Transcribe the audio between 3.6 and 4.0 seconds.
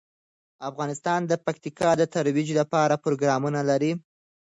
لري.